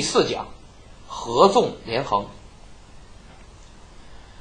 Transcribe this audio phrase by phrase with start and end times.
[0.00, 0.48] 第四讲，
[1.06, 2.24] 合纵连横。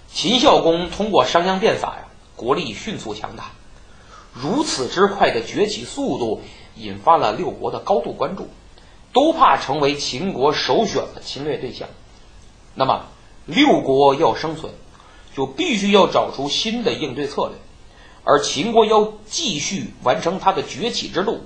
[0.09, 2.07] 秦孝公通过商鞅变法呀，
[2.37, 3.51] 国力迅速强大。
[4.33, 6.41] 如此之快的崛起速度，
[6.77, 8.47] 引发了六国的高度关注，
[9.11, 11.89] 都怕成为秦国首选的侵略对象。
[12.73, 13.07] 那么，
[13.45, 14.71] 六国要生存，
[15.35, 17.57] 就必须要找出新的应对策略，
[18.23, 21.41] 而秦国要继续完成它的崛起之路，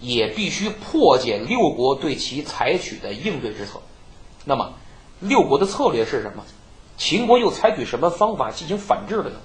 [0.00, 3.80] 也必须破解六国对其采取的应对之策。
[4.44, 4.72] 那么，
[5.20, 6.44] 六国的策略是什么？
[6.96, 9.36] 秦国又采取什么方法进行反制的呢？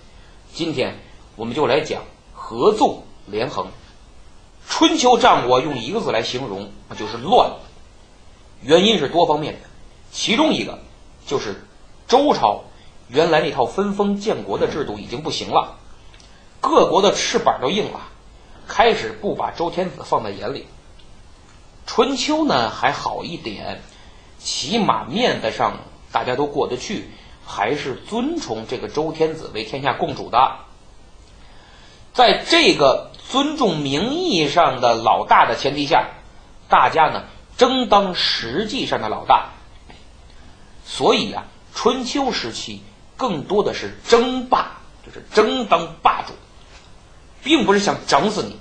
[0.53, 0.99] 今天
[1.35, 2.03] 我们就来讲
[2.33, 3.67] 合纵连横。
[4.67, 7.51] 春秋战国用一个字来形容，那就是乱。
[8.61, 9.59] 原因是多方面的，
[10.11, 10.79] 其中一个
[11.27, 11.65] 就是
[12.07, 12.63] 周朝
[13.09, 15.75] 原来那套分封建国的制度已经不行了，
[16.61, 17.99] 各国的翅膀都硬了，
[18.67, 20.67] 开始不把周天子放在眼里。
[21.85, 23.81] 春秋呢还好一点，
[24.39, 25.79] 起码面子上
[26.11, 27.09] 大家都过得去。
[27.45, 30.59] 还是尊崇这个周天子为天下共主的，
[32.13, 36.07] 在这个尊重名义上的老大的前提下，
[36.69, 37.25] 大家呢
[37.57, 39.49] 争当实际上的老大。
[40.85, 41.43] 所以啊，
[41.75, 42.81] 春秋时期
[43.17, 46.33] 更多的是争霸，就是争当霸主，
[47.43, 48.57] 并不是想整死你。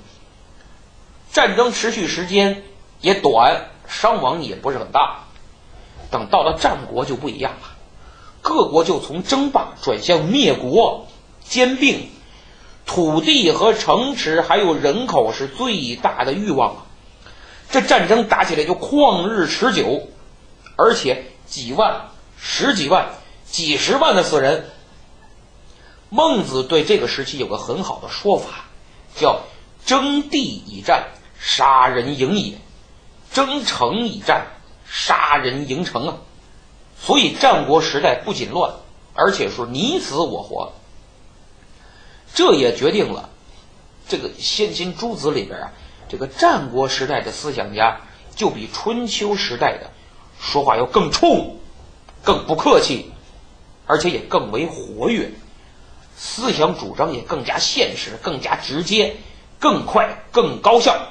[1.33, 2.63] 战争持续时间
[3.01, 5.21] 也短，伤亡也不是很大。
[6.11, 7.69] 等到了战国就不一样了。
[8.43, 11.07] 各国就从争霸转向灭国、
[11.45, 12.11] 兼并，
[12.85, 16.83] 土地和城池还有人口是最大的欲望啊！
[17.71, 20.09] 这战争打起来就旷日持久，
[20.77, 23.07] 而且几万、十几万、
[23.47, 24.69] 几十万的死人。
[26.11, 28.65] 孟子对这个时期有个很好的说法，
[29.17, 29.43] 叫
[29.85, 32.55] “争地以战，杀人营也；
[33.33, 34.47] 争城以战，
[34.87, 36.17] 杀人营城啊！”
[37.01, 38.75] 所以战国时代不仅乱，
[39.15, 40.73] 而且是你死我活。
[42.35, 43.29] 这也决定了，
[44.09, 45.73] 这个先秦诸子里边啊，
[46.09, 48.01] 这个战国时代的思想家
[48.35, 49.91] 就比春秋时代的
[50.41, 51.57] 说话要更冲、
[52.23, 53.11] 更不客气，
[53.87, 55.31] 而且也更为活跃，
[56.17, 59.17] 思想主张也更加现实、更加直接、
[59.59, 61.09] 更快、更高效。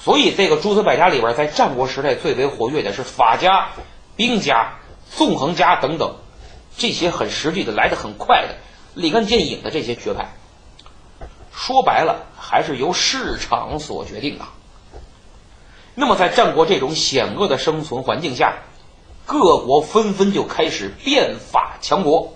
[0.00, 3.68] 所以，这个诸子百家里边，在战国时代最为活跃的是法家、
[4.16, 4.74] 兵家、
[5.10, 6.16] 纵横家等等，
[6.76, 8.56] 这些很实际的、来的很快的、
[8.94, 10.34] 立竿见影的这些学派。
[11.54, 14.44] 说白了，还是由市场所决定的。
[15.94, 18.58] 那么，在战国这种险恶的生存环境下，
[19.24, 22.34] 各国纷纷就开始变法强国，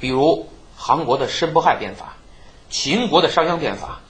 [0.00, 2.14] 比如韩国的申不害变法，
[2.70, 4.00] 秦国的商鞅变法。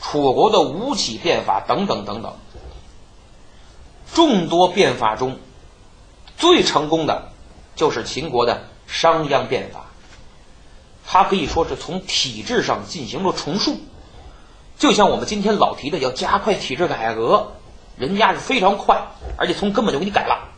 [0.00, 2.36] 楚国的吴起变法等等等等，
[4.14, 5.38] 众多变法中，
[6.36, 7.32] 最成功的
[7.74, 9.86] 就是秦国的商鞅变法。
[11.04, 13.76] 它可以说是从体制上进行了重塑，
[14.78, 17.54] 就像我们今天老提的要加快体制改革，
[17.96, 19.02] 人家是非常快，
[19.36, 20.48] 而且从根本就给你改了。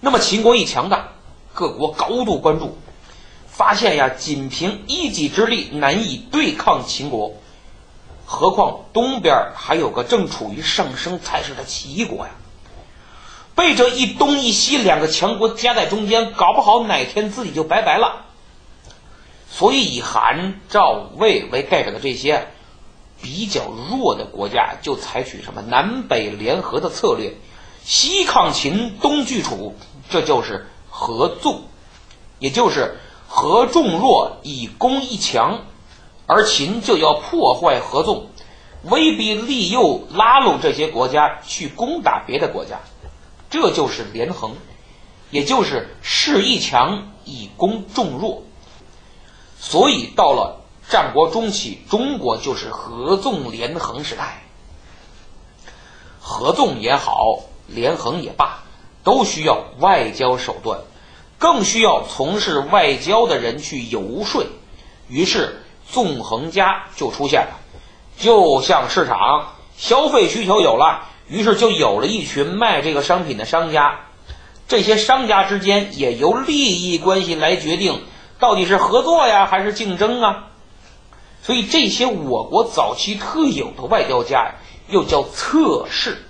[0.00, 1.08] 那么秦国一强大，
[1.54, 2.76] 各国高度关注。
[3.46, 7.34] 发现呀，仅凭一己之力难以对抗秦国，
[8.26, 12.32] 何况东边还有个正处于上升态势的齐国呀。
[13.54, 18.26] 被这一东一西两个强国夹在中间，搞不好哪天自己就拜拜了。
[19.48, 22.48] 所以，以韩、赵、魏为代表的这些
[23.22, 27.34] 比较弱的国家，就采取什么南北联合的策略，
[27.84, 29.76] 西抗秦，东拒楚，
[30.10, 31.62] 这就是合纵，
[32.38, 32.98] 也就是。
[33.26, 35.64] 合众弱以攻一强，
[36.28, 38.28] 而秦就要破坏合纵，
[38.84, 42.78] 威逼利诱拉拢这些国家去攻打别的国家，
[43.50, 44.54] 这就是连横，
[45.30, 48.44] 也就是势一强以攻众弱。
[49.58, 54.44] 所以到了战国中期，中国就是合纵连横时代。
[56.20, 58.62] 合纵也好，连横也罢，
[59.04, 60.80] 都需要外交手段。
[61.36, 64.44] 更需要从事外交的人去游说，
[65.08, 65.60] 于是
[65.90, 67.58] 纵横家就出现了，
[68.16, 74.06] 就像市场消费需求有了，于是就有了一群卖这个商品的商家，
[74.68, 78.00] 这些商家之间也由利益关系来决定
[78.38, 80.44] 到底是合作呀还是竞争啊，
[81.42, 84.54] 所以这些我国早期特有的外交家
[84.88, 86.24] 又叫侧室。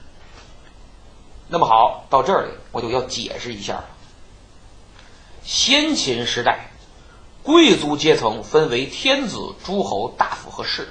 [1.48, 3.84] 那么好，到这里我就要解释一下了。
[5.42, 6.70] 先秦时代，
[7.42, 10.88] 贵族阶层分为天子、诸侯、大夫和士。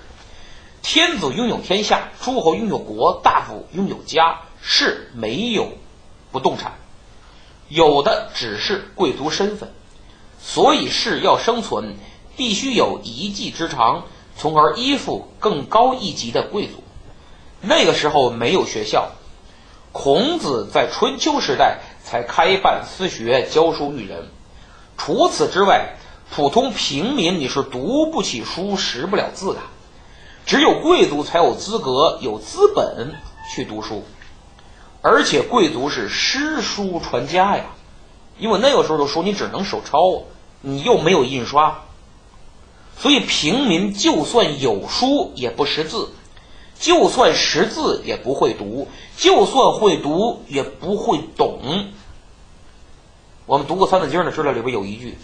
[0.83, 5.69] 天子拥有天下，诸侯拥有国，大夫拥有家，士没有
[6.31, 6.73] 不动产，
[7.69, 9.71] 有的只是贵族身份。
[10.39, 11.95] 所以士要生存，
[12.35, 14.03] 必须有一技之长，
[14.37, 16.83] 从而依附更高一级的贵族。
[17.61, 19.09] 那个时候没有学校，
[19.93, 24.27] 孔子在春秋时代才开办私学，教书育人。
[24.97, 25.95] 除此之外，
[26.31, 29.59] 普通平民你是读不起书、识不了字的。
[30.47, 33.13] 只有贵族才有资格、有资本
[33.53, 34.03] 去读书，
[35.03, 37.65] 而且贵族是诗书传家呀。
[38.39, 40.23] 因为那个时候的书你只能手抄，
[40.61, 41.83] 你又没有印刷，
[42.97, 46.09] 所以平民就算有书也不识字，
[46.79, 48.87] 就算识字也不会读，
[49.17, 51.59] 就算会读也不会懂。
[53.45, 55.17] 我们读过《三字经》的知道里边有一句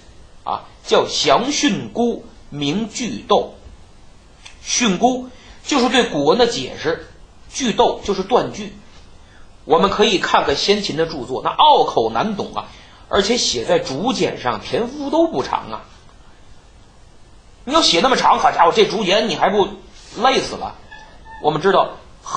[0.44, 3.56] 啊，叫“详训诂，明句读”。
[4.62, 5.28] 训诂
[5.64, 7.08] 就是对古文的解释，
[7.52, 8.74] 句读就是断句。
[9.66, 12.68] 我们可以看看先秦的著作，那拗口难懂啊，
[13.08, 15.86] 而且写在竹简上，篇幅都不长啊。
[17.66, 19.68] 你要写那么长，好家伙，这竹简你还不
[20.18, 20.76] 累死了？
[21.42, 21.92] 我们知道，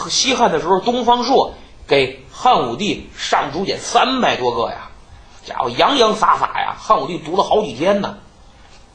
[0.08, 1.54] 西汉的时候，东方朔
[1.86, 4.90] 给汉武帝上竹简三百多个呀，
[5.44, 8.18] 家伙洋洋洒洒呀，汉武帝读了好几天呢。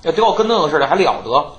[0.03, 1.57] 要都要跟那个似的，还了得？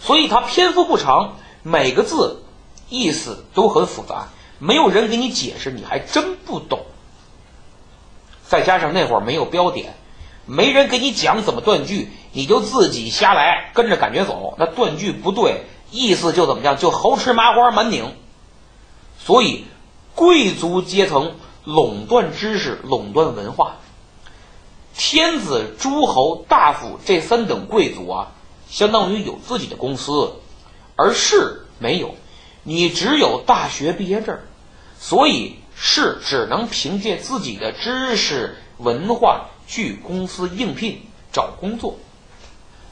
[0.00, 2.42] 所以它篇幅不长，每个字
[2.88, 4.28] 意思都很复杂，
[4.58, 6.80] 没有人给你解释，你还真不懂。
[8.46, 9.94] 再加上那会儿没有标点，
[10.46, 14.54] 没人给你讲怎么断句，你就自己瞎来，跟着感觉走。
[14.58, 15.64] 那断句不对，
[15.94, 18.14] 意思就怎么样，就猴吃麻花满拧。
[19.18, 19.64] 所以，
[20.16, 23.76] 贵族阶层垄断知识，垄断文化。
[24.96, 28.32] 天子、诸侯、大夫这三等贵族啊。
[28.68, 30.32] 相当于有自己的公司，
[30.96, 32.16] 而士没有，
[32.64, 34.36] 你只有大学毕业证，
[34.98, 41.02] 所以士只能凭借自己的知识文化去公司应聘
[41.32, 41.98] 找工作。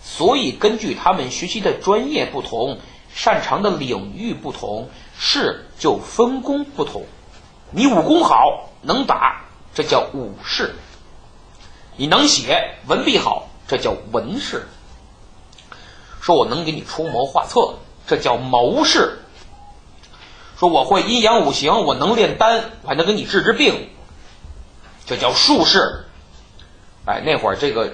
[0.05, 2.79] 所以根据他们学习的专业不同，
[3.15, 4.89] 擅长的领域不同，
[5.19, 7.05] 士就分工不同。
[7.71, 9.43] 你武功好，能打，
[9.75, 10.71] 这叫武士；
[11.97, 14.67] 你能写，文笔好，这叫文士。
[16.21, 17.75] 说我能给你出谋划策，
[18.07, 19.19] 这叫谋士；
[20.59, 23.89] 说我会阴阳五行，我能炼丹，我还能给你治治病，
[25.07, 26.05] 这叫术士。
[27.05, 27.93] 哎，那会儿这个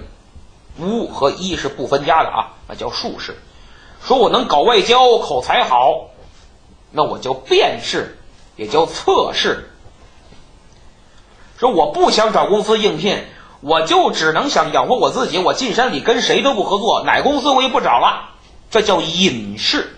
[0.78, 3.36] 巫和医是不分家的啊，那叫术士。
[4.02, 6.10] 说我能搞外交，口才好，
[6.90, 8.18] 那我叫辩士，
[8.56, 9.70] 也叫测试。
[11.58, 13.24] 说我不想找公司应聘。
[13.60, 18.36] 我就只能想养活我自己，我进山里跟谁都不合作，哪公司我也不找了，
[18.70, 19.96] 这叫隐士。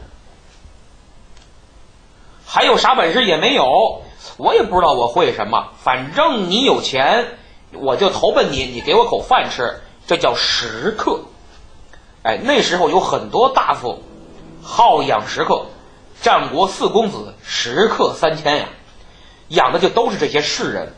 [2.47, 4.01] 还有啥本事也没有，
[4.39, 7.37] 我也不知道我会什么，反正你有钱，
[7.75, 11.21] 我就投奔你，你给我口饭吃，这叫食客。
[12.23, 14.03] 哎，那时候有很多大夫
[14.63, 15.67] 好养食客，
[16.21, 18.69] 战国四公子食客三千呀，
[19.49, 20.93] 养的就都是这些士人。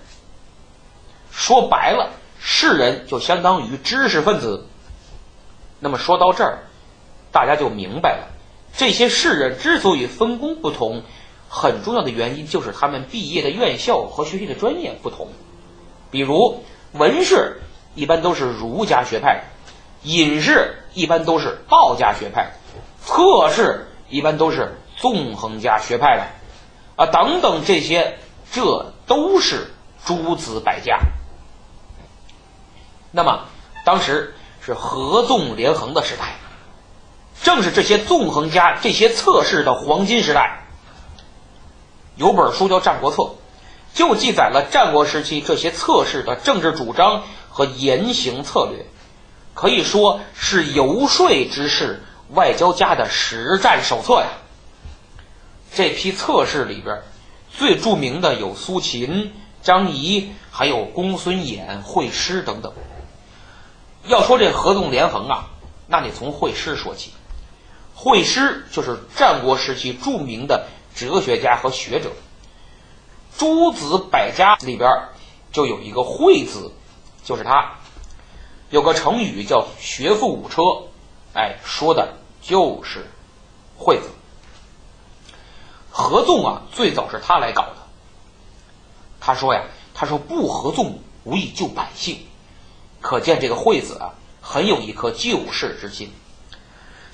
[1.30, 2.10] 说白了。
[2.44, 4.66] 士人就相当于知识分子。
[5.78, 6.58] 那么说到这儿，
[7.30, 8.26] 大家就明白了，
[8.76, 11.04] 这些士人之所以分工不同，
[11.48, 15.28] 很重要的原因就是他们毕业的院校和学习的专业不同。
[16.10, 17.60] 比如文士
[17.94, 19.44] 一般都是儒家学派，
[20.02, 22.52] 隐士一般都是道家学派，
[23.04, 28.18] 策士一般都是纵横家学派的，啊，等等这些，
[28.50, 29.72] 这都是
[30.04, 30.98] 诸子百家。
[33.10, 33.44] 那么，
[33.84, 36.36] 当时是合纵连横的时代，
[37.42, 40.64] 正是这些纵横家、这些测试的黄金时代。
[42.16, 43.22] 有本书叫《战国策》，
[43.94, 48.84] 就记载了战国时期这些测试的政治主张和言行策略，
[49.54, 54.28] 可以说是游说之士、外交家的实战手册呀。
[55.74, 57.02] 这批测试里边，
[57.50, 59.32] 最著名的有苏秦、
[59.62, 62.72] 张仪，还有公孙衍、惠施等等。
[64.06, 65.46] 要说这合纵连横啊，
[65.86, 67.12] 那得从惠施说起。
[67.94, 72.10] 惠施就是战国时期著名的哲学家和学者。
[73.38, 74.90] 诸子百家里边
[75.52, 76.72] 就有一个惠子，
[77.24, 77.78] 就是他。
[78.72, 80.62] 有个成语叫“学富五车”，
[81.36, 83.06] 哎，说的就是
[83.76, 84.08] 惠子。
[85.90, 87.76] 合纵啊，最早是他来搞的。
[89.20, 92.18] 他说呀，他说不合纵，无以救百姓。
[93.02, 96.10] 可见这个惠子啊，很有一颗救世之心。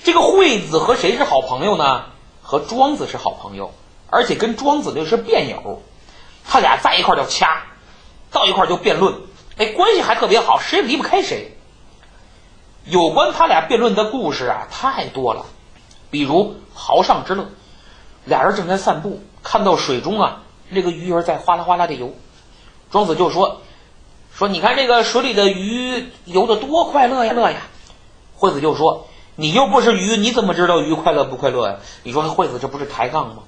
[0.04, 2.04] 这个惠子和谁是好朋友呢？
[2.40, 3.74] 和庄子是好朋友，
[4.10, 5.82] 而且跟庄子那是辩友，
[6.44, 7.64] 他俩在一块儿就掐，
[8.30, 9.20] 到一块儿就辩论，
[9.58, 11.56] 哎，关系还特别好，谁也离不开谁。
[12.84, 15.44] 有关他俩辩论的故事啊，太多了，
[16.10, 17.48] 比如濠上之乐，
[18.24, 22.14] 俩人正在散步，看到水中啊，这个鱼儿在哗啦哗啦的游，
[22.90, 23.60] 庄子就说。
[24.32, 27.62] 说，你看这个水里的鱼游的多快乐呀，乐呀！
[28.36, 33.42] 惠子就说：“你又不是鱼，你怎么知道鱼快乐不快乐呀？”你说惠子这不是抬杠吗？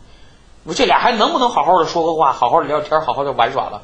[0.64, 3.83] 我这俩还能不能好好的说个话，好好的聊天，好好的玩耍了？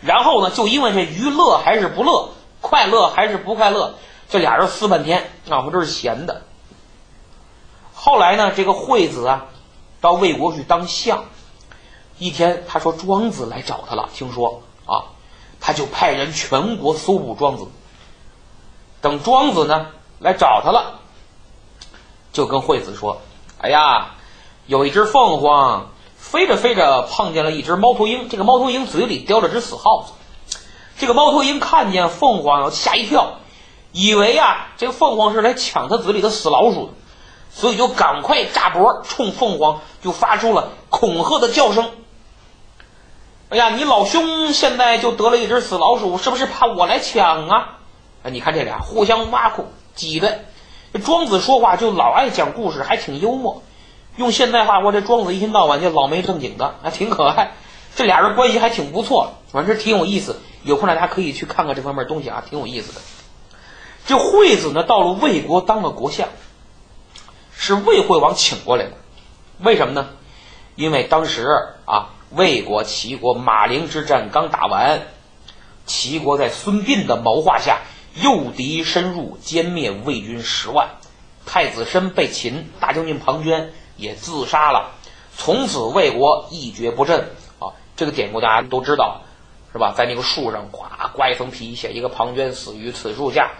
[0.00, 3.94] 然后呢，就因为这鱼乐还是不乐，快乐还是不快乐，
[4.28, 6.42] 这俩人撕半天啊，我这是闲的。
[7.94, 9.46] 后来呢，这个惠子啊，
[10.00, 11.24] 到魏国去当相。
[12.18, 15.04] 一天，他说庄子来找他了，听说啊。
[15.66, 17.66] 他就派人全国搜捕庄子。
[19.00, 19.86] 等庄子呢
[20.18, 21.00] 来找他了，
[22.34, 23.22] 就跟惠子说
[23.62, 24.10] ：“哎呀，
[24.66, 25.88] 有一只凤凰
[26.24, 30.12] 飞着飞着碰见了一只猫头鹰，这个猫头鹰嘴里叼着只死耗子。
[30.98, 33.34] 这个猫头鹰看见凤凰吓一跳，
[33.92, 36.92] 以为啊这个凤凰是来抢他嘴里的死老鼠的，
[37.52, 41.90] 所以就赶快炸脖，冲凤凰就发出了恐吓的叫声。”
[43.50, 47.78] 哎呀，你老兄现在就得了一只死老鼠，是不是怕我来抢啊？
[48.24, 50.40] 哎，你看这俩互相挖苦挤的。
[51.04, 53.62] 庄子说话就老爱讲故事，还挺幽默。
[54.16, 57.52] 用现代话，我这庄子一天到晚就老没正经的，还挺可爱。
[57.96, 60.40] 这俩人关系还挺不错，反正挺有意思。
[60.62, 63.00] 有空大家可以去看看这方面东西啊，挺有意思的。
[64.06, 66.28] 这惠子呢，到了魏国当了国相，
[67.56, 68.92] 是魏惠王请过来的。
[69.60, 70.08] 为什么呢？
[70.76, 71.46] 因为当时
[71.84, 72.10] 啊。
[72.30, 75.02] 魏国、齐国马陵之战刚打完，
[75.86, 77.82] 齐国在孙膑的谋划下
[78.20, 80.88] 诱敌深入，歼灭魏军十万。
[81.46, 83.66] 太子申被擒，大将军庞涓
[83.96, 84.90] 也自杀了。
[85.36, 87.74] 从此魏国一蹶不振啊！
[87.96, 89.22] 这个典故大家都知道，
[89.72, 89.92] 是吧？
[89.96, 93.50] 在那个树上，咵刮一层皮，写一个“庞涓死于此树下”。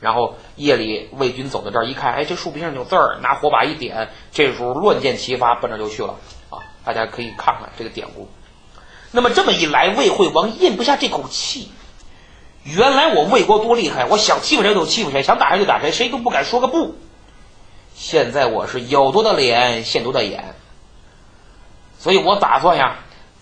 [0.00, 6.16] 然后夜里魏军走到这儿一看，哎，这树皮上有字儿，拿火把一点，这时候乱箭齐发，奔这就去了
[6.48, 6.58] 啊。
[6.84, 8.28] 大家可以看看这个典故。
[9.12, 11.70] 那么这么一来，魏惠王咽不下这口气。
[12.64, 16.94] 原来我魏国多厉害，我想欺负谁就欺负谁，想打谁就打谁，谁都不敢说个不。
[18.00, 20.54] 现在我是有多大脸现多大眼，
[21.98, 22.96] 所以我打算呀，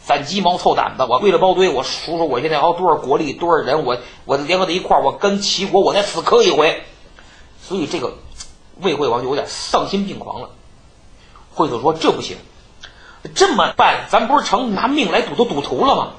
[0.04, 6.82] 攒鸡毛凑胆子，我为了包堆，我数数我现在有多少国力，多少人，我我联合在一块儿，我跟齐国我再死磕一回。
[7.62, 8.14] 所以这个
[8.80, 10.50] 魏惠王就有点丧心病狂了。
[11.54, 12.36] 惠子说：“这不行。”
[13.36, 16.14] 这么办，咱不是成拿命来赌的赌徒了吗？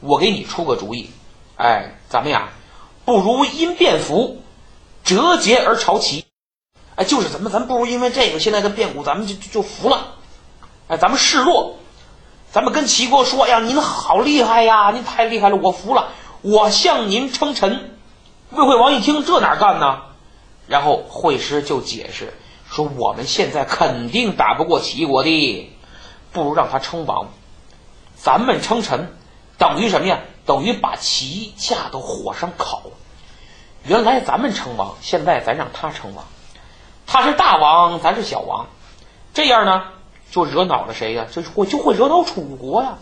[0.00, 1.08] 我给你出个主意，
[1.54, 2.48] 哎，咱们呀，
[3.04, 4.42] 不如因变服，
[5.04, 6.24] 折节而朝齐。
[7.00, 10.16] 哎，就是咱们，咱不如因为这个现在的变故，咱们就就服了。
[10.86, 11.78] 哎，咱们示弱，
[12.52, 16.10] 咱们跟齐国说呀，您好厉害呀，您太厉害了，我服了，
[16.42, 17.96] 我向您称臣。
[18.50, 20.02] 魏惠王一听，这哪干呢？
[20.66, 22.34] 然后惠师就解释
[22.68, 25.72] 说，我们现在肯定打不过齐国的。
[26.32, 27.28] 不如让他称王，
[28.14, 29.16] 咱们称臣，
[29.56, 30.20] 等于什么呀？
[30.44, 32.82] 等于把齐架到火上烤。
[33.84, 36.26] 原来咱们称王，现在咱让他称王，
[37.12, 38.66] 他是大王，咱是小王，
[39.34, 39.82] 这样呢，
[40.30, 41.26] 就惹恼了谁呀？
[41.32, 42.98] 这会就会惹恼楚国呀。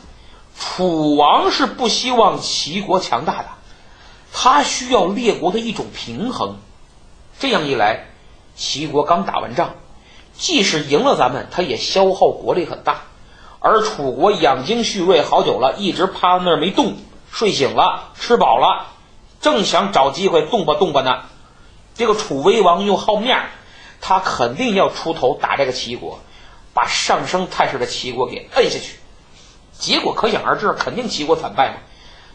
[0.58, 3.48] 楚王是不希望齐国强大的，
[4.32, 6.56] 他需要列国的一种平衡。
[7.38, 8.06] 这样一来，
[8.56, 9.74] 齐国刚打完仗，
[10.32, 13.02] 即使赢了咱们，他也消耗国力很大。
[13.60, 16.96] 而楚国养精蓄锐好久了，一直趴在那儿没动，
[17.30, 18.86] 睡醒了，吃饱了，
[19.42, 21.24] 正想找机会动吧动吧呢。
[21.94, 23.50] 这个楚威王又好面儿，
[24.00, 26.20] 他肯定要出头打这个齐国，
[26.74, 28.98] 把上升态势的齐国给摁下去。
[29.72, 31.76] 结果可想而知，肯定齐国惨败嘛。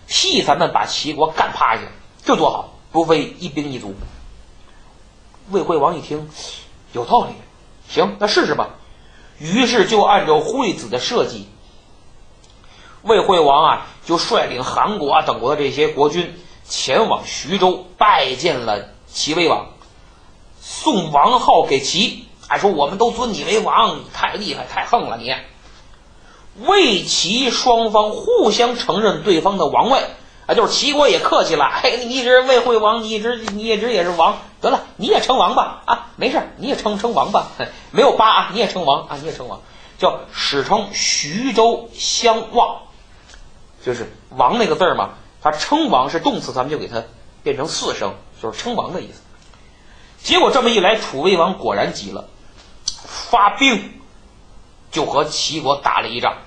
[0.07, 1.81] 替咱们把齐国干趴下，
[2.23, 3.95] 这多好，不费一兵一卒。
[5.49, 6.29] 魏惠王一听，
[6.93, 7.33] 有道理，
[7.89, 8.69] 行，那试试吧。
[9.39, 11.49] 于是就按照惠子的设计，
[13.01, 16.33] 魏惠王啊就率领韩国啊等国的这些国君
[16.65, 19.72] 前往徐州拜见了齐威王，
[20.65, 25.35] 送王号给齐，还说我们都尊你为王，太厉害，太横了你。
[26.65, 29.99] 魏齐双方互相承认对方的王位。
[30.45, 37.47] 啊，就是齐国也客气了， 嘿，你一直魏惠王，你一直你一直也是王，得了，你也称王吧，啊，没事你也称称王吧，
[37.91, 39.61] 没有八啊，你也称王啊，你也称王，
[39.97, 42.79] 叫史称徐州相望，
[43.85, 47.03] 就是王那个字儿嘛，它称王是动词，咱们就给它
[47.41, 49.21] 变成四声，就是称王的意思。
[50.23, 52.29] 结果这么一来，楚威王果然急了，
[52.85, 53.99] 发兵
[54.89, 56.37] 就和齐国打了一仗，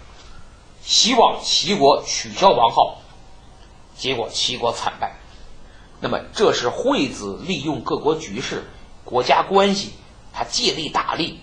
[0.82, 3.02] 希望齐国取消王号。
[3.96, 5.16] 结果齐国惨败。
[6.00, 8.64] 那么这是惠子利用各国局势、
[9.04, 9.92] 国家关系，
[10.32, 11.40] 他借力打力。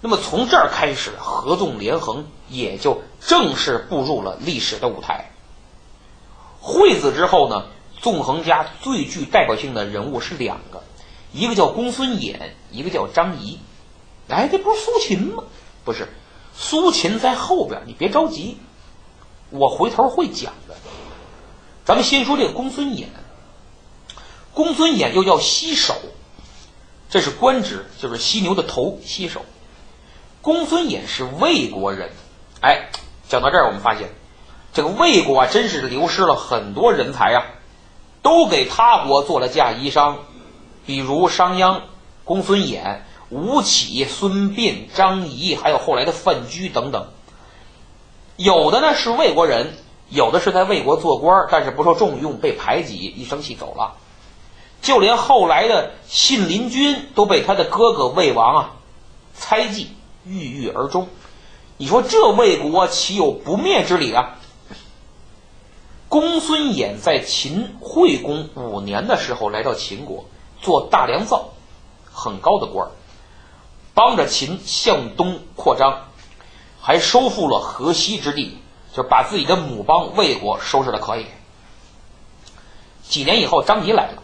[0.00, 5.30] 那么从这儿开始，合纵连横也就正式步入了历史的舞台。
[6.60, 7.64] 惠子之后呢，
[8.00, 10.83] 纵横家最具代表性的人物是两个，
[11.34, 12.36] 一个叫公孙衍，
[12.70, 13.58] 一个叫张仪。
[14.28, 15.42] 哎，这不是苏秦吗？
[15.84, 16.08] 不是，
[16.56, 18.56] 苏秦在后边，你别着急，
[19.50, 20.76] 我回头会讲的。
[21.84, 23.06] 咱们先说这个公孙衍。
[24.54, 25.96] 公孙衍又叫西首，
[27.10, 29.44] 这是官职，就是犀牛的头，西首。
[30.40, 32.10] 公孙衍是魏国人，
[32.60, 32.90] 哎，
[33.28, 34.08] 讲到这儿，我们发现
[34.72, 37.42] 这个魏国啊，真是流失了很多人才啊，
[38.22, 40.18] 都给他国做了嫁衣裳，
[40.86, 41.80] 比如商鞅、
[42.24, 42.98] 公孙衍、
[43.30, 47.06] 吴起、孙膑、张仪，还有后来的范雎等等。
[48.36, 49.74] 有的呢是魏国人，
[50.10, 53.96] 有的是在魏国做官，但是不受重用，被排挤，一生气走了。
[54.82, 58.72] 就连后来的信陵君都被他的哥哥魏王啊
[59.34, 59.88] 猜忌。
[60.26, 61.08] 郁郁而终，
[61.76, 64.38] 你说这魏国岂有不灭之理啊？
[66.08, 70.24] 公孙衍在秦惠公五年的时候来到秦国
[70.64, 71.50] 做大良造，
[72.10, 72.90] 很高的官儿，
[73.94, 76.08] 帮着秦向东扩张，
[76.80, 78.58] 还收复了河西之地，
[78.92, 81.26] 就把自己的母邦魏国收拾的可以。
[83.02, 84.22] 几年以后，张仪来了，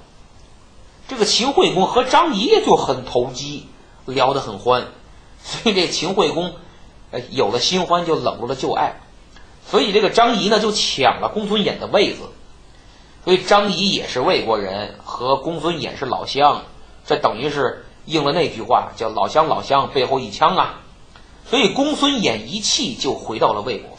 [1.07, 3.69] 这个秦惠公和张仪就很投机，
[4.07, 4.89] 聊得很欢。
[5.43, 6.55] 所以这秦惠公，
[7.11, 9.01] 呃，有了新欢就冷落了旧爱，
[9.71, 12.23] 所以这个张仪呢就抢了公孙衍的位子，
[13.25, 16.63] 所以张仪也是魏国人，和公孙衍是老乡，
[17.07, 20.81] 这等于是应了那句话叫“老乡老乡，背后一枪”啊。
[21.49, 23.99] 所以公孙衍一气就回到了魏国，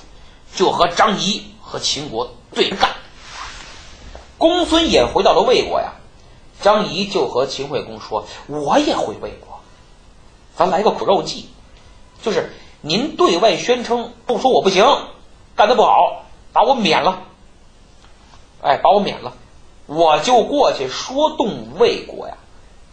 [0.55, 2.89] 就和张仪和秦国对着干。
[4.37, 5.93] 公孙衍回到了魏国呀，
[6.61, 9.59] 张仪就和秦惠公说：“我也回魏国。”
[10.57, 11.49] 咱来个苦肉计，
[12.23, 14.85] 就是您对外宣称不说我不行，
[15.55, 17.21] 干的不好，把我免了，
[18.61, 19.33] 哎，把我免了，
[19.87, 22.37] 我就过去说动魏国呀，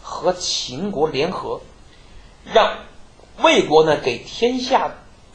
[0.03, 1.61] 和秦国联合，
[2.53, 2.79] 让
[3.43, 4.93] 魏国呢给天下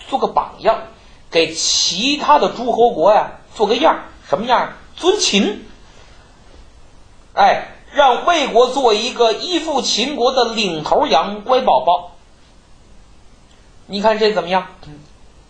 [0.09, 0.81] 做个榜样，
[1.29, 4.73] 给其他的诸侯国呀做个样，什么样？
[4.95, 5.65] 尊秦，
[7.33, 12.11] 哎，让魏国做一个依附秦国的领头羊、乖宝宝。
[13.85, 14.67] 你看这怎么样？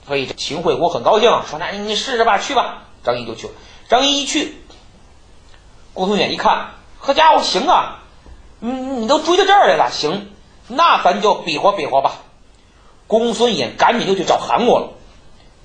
[0.06, 3.54] 所以这秦惠公很高兴，说：“那你试试吧，去吧。”张仪就去了。
[3.90, 4.58] 张仪一去，
[5.94, 8.00] 公孙衍一看，好家伙，行啊！
[8.60, 10.32] 你你都追到这儿来了，行，
[10.68, 12.14] 那咱就比划比划吧。
[13.08, 14.90] 公孙衍赶紧就去找韩国了，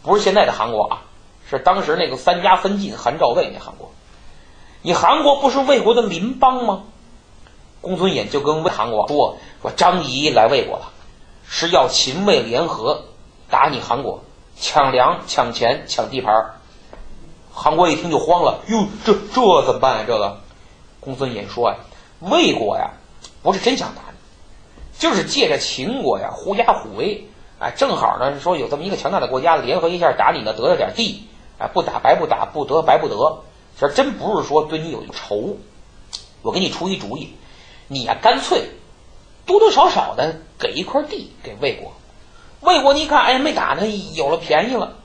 [0.03, 1.03] 不是现在的韩国啊，
[1.49, 3.91] 是当时那个三家分晋韩赵魏那韩国。
[4.83, 6.83] 你韩国不是魏国的邻邦吗？
[7.81, 10.93] 公孙衍就跟魏韩国说：“说张仪来魏国了。”
[11.49, 13.05] 是要秦魏联合
[13.49, 14.23] 打你韩国，
[14.61, 16.55] 抢粮、抢钱、抢地盘儿
[17.61, 20.05] 韩国一听就慌了，哟，这这怎么办呀？
[20.07, 20.41] 这个
[21.01, 21.77] 公孙衍说呀，
[22.21, 22.93] 魏国呀，
[23.43, 24.17] 不是真想打你，
[24.97, 27.27] 就是借着秦国呀，狐假虎威，
[27.59, 31.27] 哎，正好呢，说有这么一个强大的国家联合一下打你呢，得了点地，
[31.59, 33.43] 哎，不打白不打，不得白不得，
[33.77, 35.57] 这真不是说对你有仇。
[36.43, 37.35] 我给你出一主意，
[37.89, 38.71] 你呀，干脆。
[39.47, 41.95] 多多少少的给一块地给魏国，
[42.61, 44.98] 魏国你一看，哎，没打呢，有了便宜了，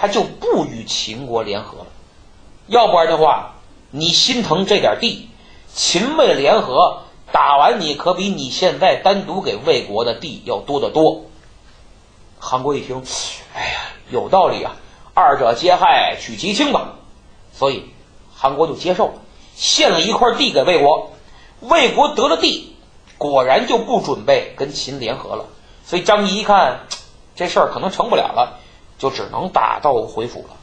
[0.00, 1.86] 他就不与秦国联合了。
[2.66, 3.56] 要不然的话，
[3.90, 5.28] 你心疼这点地，
[5.74, 11.26] 秦魏联合打完你，可比你现在单独给魏国的地要多得多。
[12.38, 13.04] 韩国一听，
[13.54, 14.76] 哎呀，有道理啊，
[15.12, 16.94] 二者皆害取其轻吧。
[17.52, 17.90] 所以
[18.34, 19.14] 韩国就接受了，
[19.54, 21.10] 献了一块地给魏国，
[21.60, 22.74] 魏国得了地。
[23.18, 25.44] 果然就不准备跟秦联合了，
[25.84, 26.86] 所以张仪一看
[27.36, 28.59] 这事儿可能成不了了，
[29.00, 30.56] 就只能打道回府了。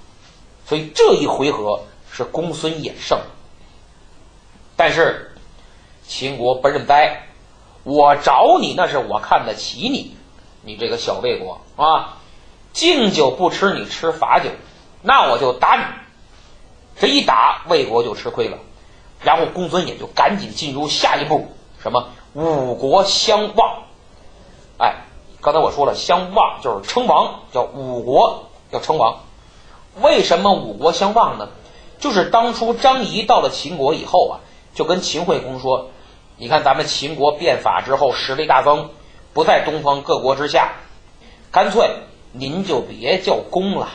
[0.66, 3.20] 所以这一回合是公孙衍胜，
[4.76, 5.36] 但是
[6.08, 7.24] 秦国不认栽，
[7.84, 10.16] 我找你那是我看得起你，
[10.62, 12.20] 你这个小魏国啊，
[12.74, 14.52] 敬酒不吃你吃罚酒，
[15.02, 15.84] 那我就打你。
[17.00, 18.58] 这一打魏国就吃亏了，
[19.24, 22.10] 然后公孙衍就赶紧进入下一步什么？
[22.34, 23.84] 五国相望，
[24.78, 24.94] 哎，
[25.42, 29.20] 刚才我说了，相望就是称王，叫五国要称王。
[30.02, 31.50] 为什么五国相望呢？
[32.00, 34.40] 就是当初张仪到了秦国以后啊，
[34.74, 35.90] 就跟秦惠公说
[36.38, 38.90] ：“你看咱们秦国变法之后，实力大增，
[39.34, 40.74] 不在东方各国之下，
[41.52, 41.90] 干脆
[42.32, 43.90] 您就别叫公了，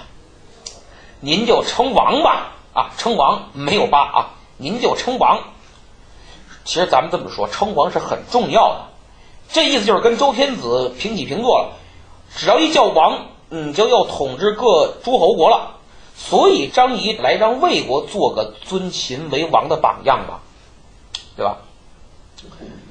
[1.20, 2.52] 您就称王吧。
[2.74, 5.40] 啊，称王没有八啊，您就称王。
[6.64, 8.91] 其实咱们这么说，称王是很重要的。
[9.52, 11.72] 这意思就是跟周天子平起平坐了，
[12.34, 15.76] 只要一叫王，你就要统治各诸侯国了。
[16.16, 20.40] 所以张仪来让魏国做个尊秦为王的榜样吧，
[21.36, 21.58] 对吧？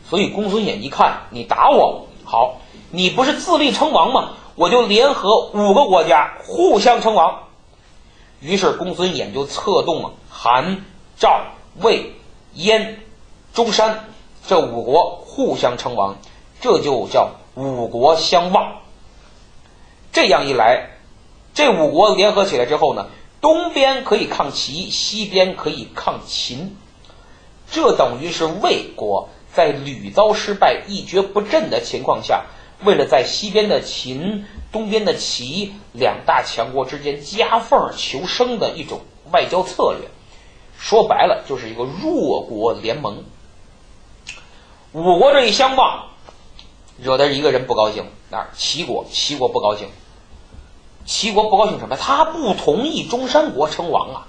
[0.09, 2.57] 所以公孙衍一看你打我，好，
[2.89, 4.33] 你不是自立称王吗？
[4.55, 7.43] 我就联合五个国家互相称王。
[8.39, 10.83] 于是公孙衍就策动了韩、
[11.17, 11.41] 赵、
[11.79, 12.13] 魏、
[12.53, 12.99] 燕、
[13.53, 14.09] 中山
[14.45, 16.17] 这五国互相称王，
[16.61, 18.81] 这就叫五国相望。
[20.13, 20.91] 这样一来，
[21.53, 23.07] 这五国联合起来之后呢，
[23.41, 26.77] 东边可以抗齐，西边可以抗秦，
[27.69, 32.45] 这等于是魏国在屡遭失败、一蹶不振的情况下，
[32.83, 34.45] 为了在西边的秦。
[34.71, 39.01] 东边的齐两大强国之间夹缝求生的一种
[39.33, 40.07] 外交策略，
[40.79, 43.25] 说白了就是一个弱国联盟。
[44.93, 46.10] 五国这一相望，
[47.01, 49.05] 惹得一个人不高兴，哪齐国？
[49.11, 49.87] 齐国不高兴。
[51.03, 51.97] 齐国不高兴什么？
[51.97, 54.27] 他不同意中山国称王啊，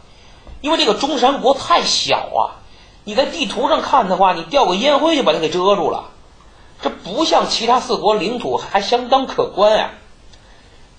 [0.62, 2.64] 因为这个中山国太小啊，
[3.04, 6.04] 你在地图上看的话，你掉个烟灰就把它给遮住了。
[6.80, 9.90] 这不像其他四国领土还相当可观啊。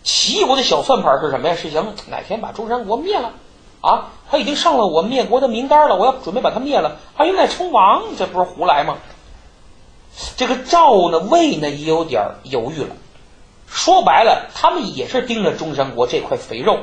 [0.04, 1.56] 齐国的小算盘是什么呀？
[1.56, 3.32] 是想哪天把中山国灭了，
[3.82, 8.98] 啊，他已经上了我灭国的名单了，我要准备把他灭了，他应该称王，这不是胡来吗？
[10.38, 12.96] 这个赵呢、魏呢也有点犹豫了，
[13.68, 16.80] 说白了，他们也是盯着中山国这块肥肉，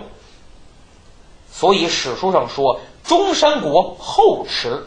[1.53, 4.87] 所以史书上说中山国后迟，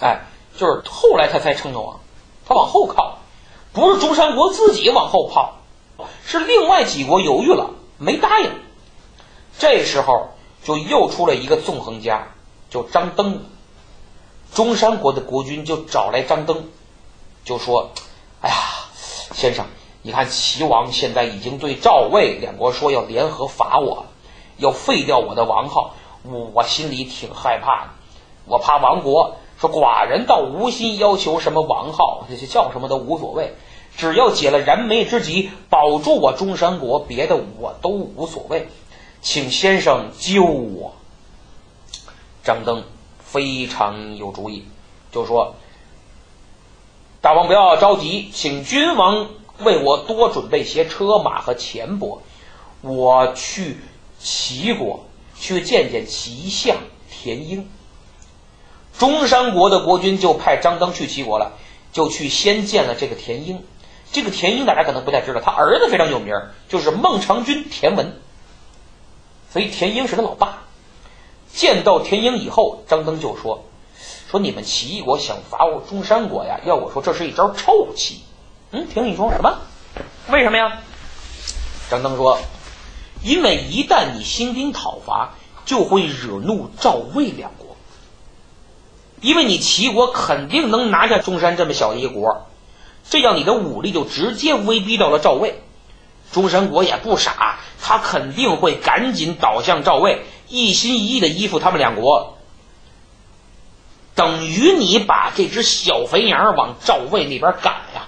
[0.00, 0.22] 哎，
[0.56, 2.00] 就是后来他才称的王，
[2.46, 3.18] 他往后靠，
[3.72, 5.58] 不是中山国自己往后跑。
[6.24, 8.50] 是另外几国犹豫了，没答应。
[9.58, 10.30] 这时候
[10.64, 12.28] 就又出了一个纵横家，
[12.70, 13.44] 叫张登。
[14.52, 16.68] 中山国的国君就找来张登，
[17.44, 17.90] 就说
[18.40, 18.56] ：“哎呀，
[19.32, 19.66] 先生，
[20.02, 24.06] 你看齐王现在已经对赵魏两国说要联合伐我，
[24.58, 27.90] 要废掉我的王号，我心里挺害怕的。
[28.46, 33.54] 我怕亡国，说寡人倒无心要求什么王号，这些叫什么都无所谓。”
[33.94, 38.68] 只要解了燃眉之急，保住我中山国，别的我都无所谓，
[39.20, 40.94] 请先生救我。
[42.42, 42.84] 张登
[43.18, 44.64] 非常有主意，
[45.12, 45.56] 就说
[47.22, 49.28] ：“大王不要着急，请君王
[49.60, 52.18] 为我多准备些车马和钱帛，
[52.80, 53.78] 我去
[54.18, 55.06] 齐国
[55.38, 56.76] 去见见齐相
[57.08, 57.70] 田婴。”
[58.98, 61.52] 中山国的国君就派张登去齐国了，
[61.92, 63.64] 就去先见了这个田婴。
[64.10, 66.34] 这个田婴大家可能不太知道，他儿子非常有名，
[66.68, 68.20] 就是孟尝君田文，
[69.52, 70.64] 所以田婴是他老爸。
[71.54, 73.64] 见到田婴以后，张登就说
[74.32, 76.58] ：“说你们齐国想伐我中山国呀？
[76.64, 78.22] 要我说，这是一招臭棋。”
[78.72, 79.58] 嗯，听你说什么？
[80.30, 80.78] 为什么呀？
[81.90, 82.38] 张登说
[83.22, 85.34] ：“因为一旦你兴兵讨伐，
[85.66, 87.76] 就会惹怒赵魏两国，
[89.20, 92.46] 因为你齐国肯定能拿下中山这么小的一个国。”
[93.06, 95.60] 这样，你的武力就直接威逼到了赵魏。
[96.32, 102.38] 中山国也不傻，他肯定会赶紧倒向赵魏，一心一意的依附他们两国。
[104.14, 108.06] 等于你把这只小肥羊往赵魏那边赶呀，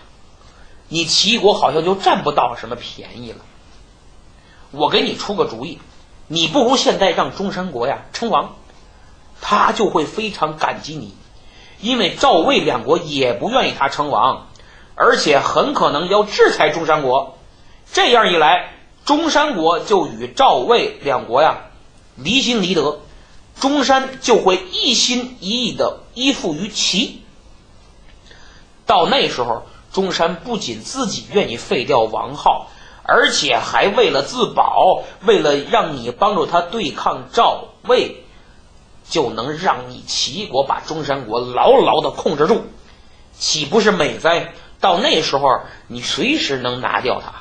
[0.89, 3.39] 你齐国好像就占不到什么便宜了。
[4.71, 5.79] 我给你出个主意，
[6.27, 8.57] 你不如现在让中山国呀称王，
[9.41, 11.15] 他就会非常感激你，
[11.81, 14.49] 因为赵魏两国也不愿意他称王。
[14.97, 17.37] 而且很可能要制裁中山国，
[17.93, 21.65] 这样一来，中山国就与赵魏两国呀
[22.15, 23.01] 离心离德，
[23.61, 27.23] 中山就会一心一意的依附于齐。
[28.87, 32.69] 到那时候，中山不仅自己愿意废掉王号，
[33.03, 38.25] 而且还为了自保，为了让你帮助他对抗赵魏，
[39.09, 42.65] 就能让你齐国把中山国牢牢的控制住，
[43.33, 44.53] 岂不是美哉？
[44.81, 47.33] 到那时候，你随时能拿掉他。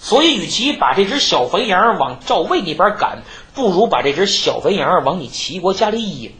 [0.00, 3.22] 所以，与其把这只小肥羊往赵魏那边赶，
[3.58, 6.32] 不如把这只小肥羊往你齐国家里引。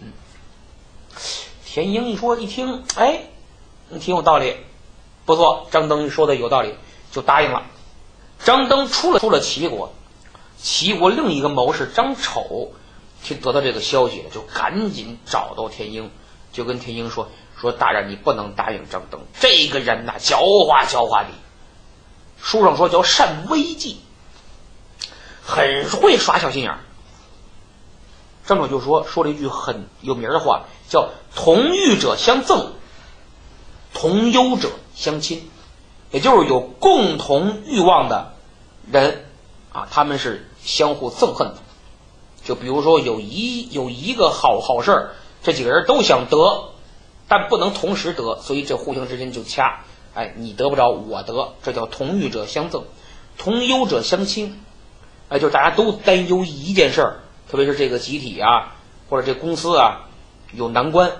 [1.65, 3.23] 田英一说，一听，哎，
[3.99, 4.55] 挺有道理，
[5.25, 5.67] 不错。
[5.73, 6.77] 张登说的有道理，
[7.11, 7.65] 就答应了。
[8.45, 9.93] 张登出了出了齐国，
[10.59, 12.71] 齐国另一个谋士张丑，
[13.25, 16.13] 听得到这个消息了，就赶紧找到田英，
[16.53, 17.29] 就跟田英说。
[17.61, 21.31] 说大人你不能答应张登，这个人呐狡猾狡猾的，
[22.41, 23.99] 书上说叫善危计，
[25.43, 26.79] 很会耍小心眼儿。
[28.49, 32.69] 张丑就说说了一句很有名的话，叫同欲者相憎，
[33.93, 35.51] 同忧者相亲，
[36.11, 38.33] 也就是有共同欲望的
[38.91, 39.27] 人
[39.71, 41.57] 啊，他们是相互憎恨的。
[42.43, 45.11] 就比如说有一有一个好好事儿，
[45.43, 46.71] 这几个人都想得，
[47.29, 49.81] 但不能同时得，所以这互相之间就掐。
[50.15, 52.85] 哎，你得不着，我得，这叫同欲者相赠，
[53.37, 54.65] 同忧者相亲。
[55.29, 58.77] 哎，就大家都担忧一件事儿，特别是这个集体啊，
[59.09, 60.09] 或者这公司啊
[60.53, 61.11] 有难关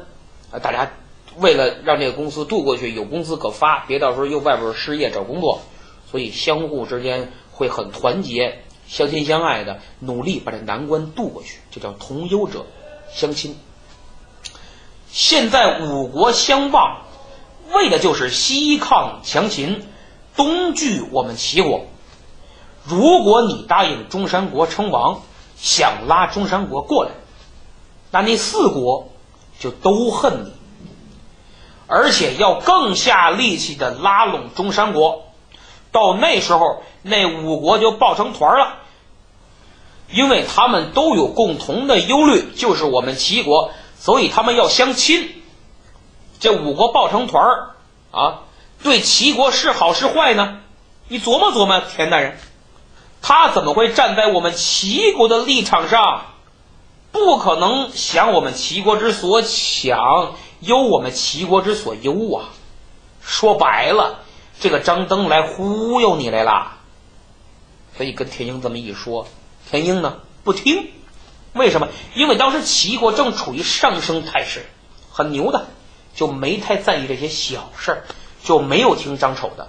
[0.51, 0.91] 啊，大家
[1.39, 5.61] 为了让这个公司渡过去，有工资可发，别到时候又外边失业找工作，
[6.11, 8.63] 所以相互之间会很团结。
[8.87, 12.65] 相亲相爱的，努力把这难关渡过去，这叫同忧者
[13.13, 13.55] 相亲。
[15.11, 17.03] 现在五国相望，
[17.75, 19.87] 为的就是西抗强秦，
[20.37, 21.85] 东拒我们齐国。
[22.85, 25.21] 如果你答应中山国称王，
[25.61, 27.11] 想拉中山国过来，
[28.11, 29.09] 那那四国
[29.59, 30.53] 就都恨你，
[31.87, 35.25] 而且要更下力气的拉拢中山国。
[35.91, 38.77] 到那时候，那五国就抱成团了，
[40.13, 45.43] 因为他们都有共同的忧虑，就是我们齐国，所以他们要相亲。
[46.41, 47.71] 这五国抱成团儿
[48.13, 48.43] 啊，
[48.83, 50.61] 对齐国是好是坏呢？
[51.09, 52.39] 你琢磨琢磨，田大人，
[53.23, 56.23] 他怎么会站在我们齐国的立场上？
[57.11, 62.51] 不可能想我们齐国之所想，忧我们齐国之所忧啊！
[63.23, 64.21] 说白了。
[64.61, 66.79] 这个张登来忽悠你来了，
[67.97, 69.29] 所以跟田英这么一说，
[69.71, 70.91] 田英呢不听，
[71.53, 71.87] 为什么？
[72.17, 74.67] 因为当时齐国正处于上升态势，
[75.13, 75.69] 很牛的，
[76.17, 78.05] 就没太在意这些小事儿，
[78.43, 79.69] 就没有听张丑的。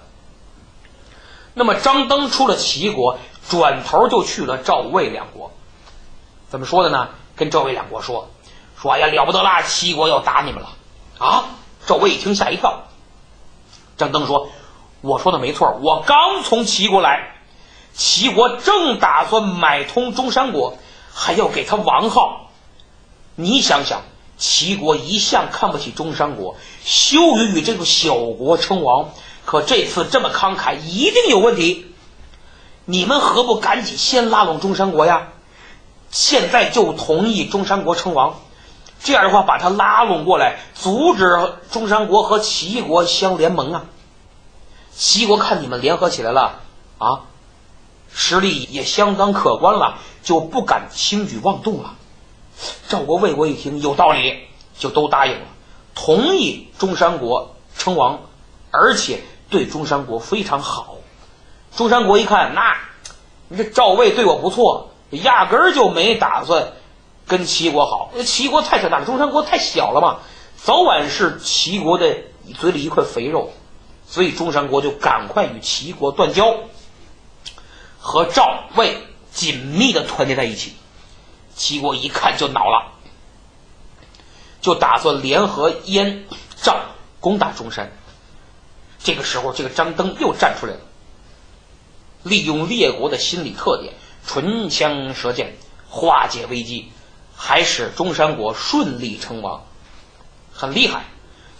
[1.54, 3.18] 那么张登出了齐国，
[3.50, 5.50] 转头就去了赵魏两国，
[6.48, 7.08] 怎么说的呢？
[7.36, 8.30] 跟赵魏两国说，
[8.80, 10.70] 说哎呀了不得啦，齐国要打你们了
[11.18, 11.44] 啊！
[11.86, 12.84] 赵魏一听吓一跳，
[13.98, 14.48] 张登说。
[15.02, 17.36] 我说的没错，我刚从齐国来，
[17.94, 20.76] 齐国正打算买通中山国，
[21.14, 22.50] 还要给他王号。
[23.34, 24.02] 你想想，
[24.36, 29.08] 齐国一向看不起中山国，羞于与这个小国称王，
[29.46, 31.86] 可这次这么慷慨，一定有问题。
[32.90, 35.28] 你们何不赶紧先拉拢中山国呀？
[36.10, 38.40] 现在就同意中山国称王，
[39.00, 43.84] 这样的话把他拉拢过来，阻止中山国和齐国相联盟啊。
[44.92, 46.62] 齐国看你们联合起来了
[46.98, 47.20] 啊，
[48.12, 51.94] 实力也相当可观了，就不敢轻举妄动了。
[52.88, 55.46] 赵国、魏国一听有道理，就都答应了，
[55.94, 58.18] 同意中山国称王，
[58.72, 60.96] 而且对中山国非常好。
[61.76, 62.76] 中山国一看，那
[63.48, 66.72] 你这赵魏对我不错，压根儿就没打算
[67.26, 68.10] 跟齐国好。
[68.24, 70.18] 齐国太强大了，中山国太小了嘛，
[70.56, 72.16] 早晚是齐国的
[72.58, 73.52] 嘴里一块肥肉。
[74.06, 76.56] 所以中山国就赶快与齐国断交，
[78.00, 80.74] 和赵魏紧密的团结在一起。
[81.54, 82.92] 齐国一看就恼了，
[84.60, 86.24] 就打算联合燕、
[86.60, 86.80] 赵
[87.20, 87.92] 攻打中山。
[88.98, 90.80] 这个时候，这个张登又站出来了，
[92.22, 93.94] 利用列国的心理特点，
[94.26, 95.54] 唇枪舌剑，
[95.88, 96.90] 化解危机，
[97.36, 99.64] 还使中山国顺利称王，
[100.52, 101.04] 很厉害。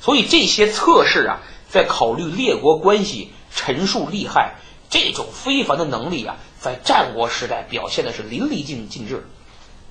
[0.01, 1.41] 所以这些测试啊。
[1.73, 4.57] 在考虑列国关系、陈述利害
[4.89, 9.25] 这种非凡的能力啊，在战国时代表现的是淋漓尽尽致，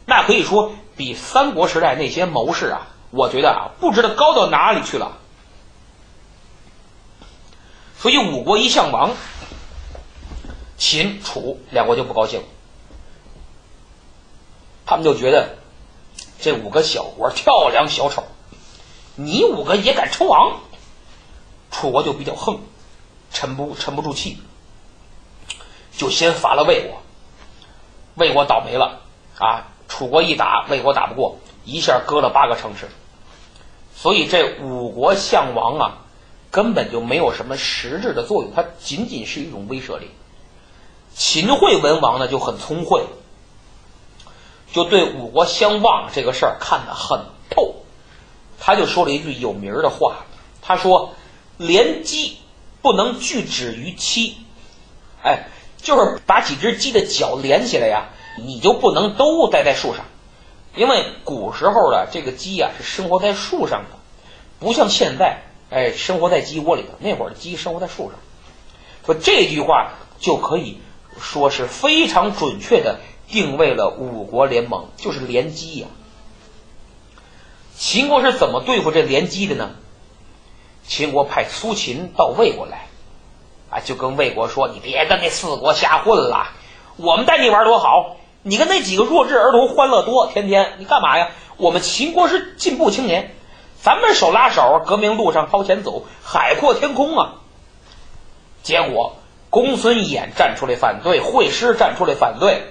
[0.06, 5.20] 那可以说比三国时代那些谋士啊，我觉得啊，不知道高到哪里去了。
[7.98, 9.16] 所以五国一向亡，
[10.80, 12.42] 秦、楚两国就不高兴，
[14.86, 15.58] 他们就觉得
[16.40, 18.24] 这五个小国跳梁小丑，
[19.16, 20.62] 你五个也敢称王？
[21.70, 22.62] 楚国就比较横，
[23.32, 24.40] 沉不沉不住气，
[25.96, 27.02] 就先伐了魏国。
[28.16, 29.02] 魏国倒霉了
[29.38, 29.68] 啊！
[29.88, 32.88] 楚国一打，魏国打不过，一下割了八个城市。
[33.96, 35.98] 所以这五国相王啊，
[36.52, 40.10] 根本就没有什么实质的作用，它仅仅是一种威慑力。
[41.16, 43.04] 秦惠文王呢就很聪慧，
[44.72, 47.76] 就对五国相望这个事儿看得很透，
[48.60, 50.26] 他就说了一句有名的话，
[50.62, 51.14] 他说。
[51.62, 52.38] 连鸡
[52.82, 54.38] 不能拒止于期，
[55.22, 60.06] 哎，就是把几只鸡的脚连起来呀，你就不能都待在树上，
[60.74, 63.98] 因为古时候的这个鸡呀是生活在树上的，
[64.58, 66.90] 不像现在，哎，生活在鸡窝里头。
[67.00, 68.18] 那会儿鸡生活在树上。
[69.06, 70.80] 说这句话就可以
[71.20, 75.88] 说是非常准确的定位了五国联盟，就是联机呀。
[77.78, 79.72] 秦国是怎么对付这联机的呢？
[80.86, 82.88] 秦国派苏秦到魏国来，
[83.70, 86.48] 啊，就跟魏国说：“你别跟那四国瞎混了，
[86.98, 91.30] 我们带你玩多好，你跟那几个弱智儿童欢乐多，天天你干嘛呀？
[91.58, 93.36] 我们秦国是进步青年，
[93.82, 97.36] 咱们手拉手，革命路上朝前走，海阔天空啊！”
[98.64, 99.16] 结果
[99.50, 102.64] 公孙衍站出来反对，惠施站出来反对，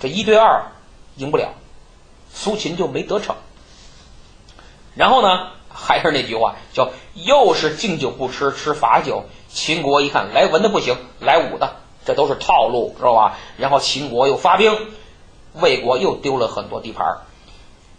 [0.00, 0.72] 这一对二
[1.16, 1.52] 赢不了，
[2.32, 3.36] 苏秦就没得逞。
[4.94, 9.24] 然后呢，还是那句话，叫又是敬酒不吃吃罚酒。
[9.50, 13.38] 秦国一看来文的不行，来武的，这都是套路，知道吧？
[13.56, 14.74] 然后秦国又发兵，
[15.54, 17.18] 魏国又丢了很多地盘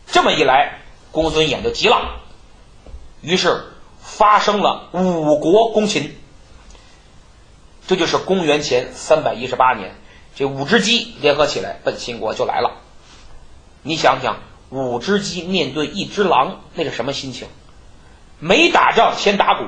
[0.07, 0.79] 这么一来，
[1.11, 2.19] 公孙衍就急了，
[3.21, 3.63] 于是
[3.99, 6.15] 发生了五国攻秦。
[7.89, 9.95] 这就是公元前三百一十八年，
[10.35, 12.73] 这五只鸡联合起来奔秦国就来了。
[13.81, 14.37] 你想想。
[14.69, 17.47] 五只鸡面对一只狼，那是什么心情？
[18.37, 19.63] 没打仗先打鼓，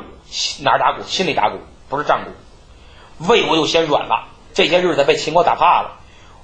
[0.62, 1.01] 哪打鼓？
[1.07, 1.57] 心里打鼓，
[1.89, 3.25] 不是战鼓。
[3.27, 5.97] 魏国就先软了，这些日子被秦国打怕了。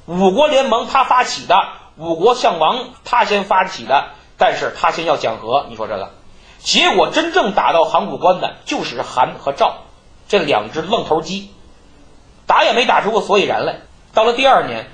[0.08, 1.56] 五国联盟他发起的，
[1.98, 5.68] 五国相王他先发起的，但是他先要讲和。
[5.70, 6.12] 你说这个，
[6.58, 9.84] 结果真正打到函谷关的，就是韩和赵
[10.28, 11.52] 这两只愣头鸡，
[12.48, 13.76] 打也没打出个所以然来。
[14.16, 14.88] 到了第二年，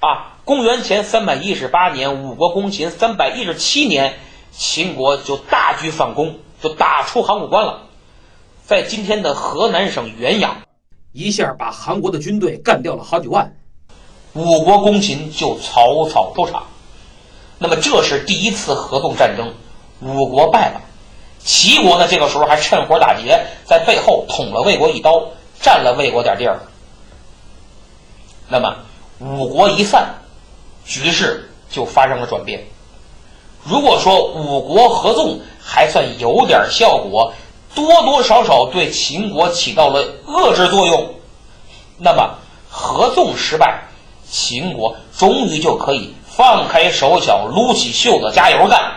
[0.00, 0.32] 啊。
[0.46, 4.14] 公元前三百一十八年，五国攻秦；三百一十七年，
[4.52, 7.80] 秦国就大举反攻，就打出函谷关了，
[8.64, 10.58] 在今天的河南省原阳，
[11.10, 13.56] 一下把韩国的军队干掉了好几万。
[14.34, 16.68] 五国攻秦就草草收场。
[17.58, 19.52] 那么这是第一次合纵战争，
[20.00, 20.80] 五国败了。
[21.40, 25.30] 齐国呢，这个时候还趁火打劫，在背后捅了魏国一刀，
[25.60, 26.60] 占了魏国点地儿。
[28.48, 28.76] 那么
[29.18, 30.14] 五国一散。
[30.88, 32.64] 局势就发生了转变。
[33.64, 37.32] 如果说五国合纵还算有点效果，
[37.74, 41.14] 多多少少对秦国起到了遏制作用，
[41.98, 42.38] 那么
[42.70, 43.88] 合纵失败，
[44.30, 48.92] 秦国终于就可以放开手脚，撸起袖子加油干，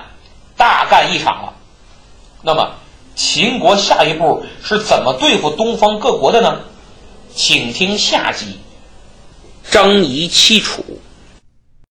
[0.55, 1.53] 大干一场了。
[2.43, 2.73] 那么
[3.15, 6.59] 秦国下一步是怎么对付东方各国的呢？
[7.33, 8.59] 请听下集，
[9.71, 10.83] 张仪欺楚。